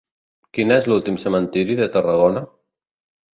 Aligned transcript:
Quin 0.57 0.71
és 0.75 0.87
l'últim 0.91 1.19
cementiri 1.25 1.77
de 1.81 1.89
Tarragona? 1.97 2.43